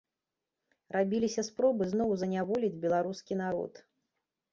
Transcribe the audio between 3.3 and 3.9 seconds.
народ.